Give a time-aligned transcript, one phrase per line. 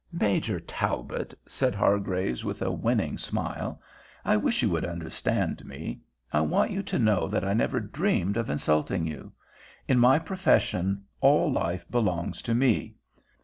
[0.11, 3.79] "Major Talbot," said Hargraves, with a winning smile,
[4.25, 6.01] "I wish you would understand me.
[6.33, 9.31] I want you to know that I never dreamed of insulting you.
[9.87, 12.95] In my profession, all life belongs to me.